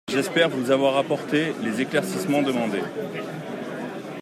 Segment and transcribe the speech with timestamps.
[0.09, 2.81] J’espère vous avoir apporté les éclaircissements demandés.